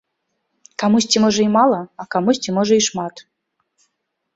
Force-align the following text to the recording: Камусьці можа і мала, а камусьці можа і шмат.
Камусьці 0.83 1.21
можа 1.27 1.41
і 1.47 1.53
мала, 1.57 1.81
а 2.03 2.09
камусьці 2.19 2.49
можа 2.59 2.73
і 2.83 2.91
шмат. 2.91 3.27